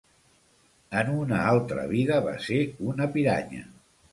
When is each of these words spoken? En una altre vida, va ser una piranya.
En 1.01 1.11
una 1.17 1.43
altre 1.51 1.85
vida, 1.93 2.17
va 2.29 2.35
ser 2.47 2.59
una 2.93 3.11
piranya. 3.19 3.63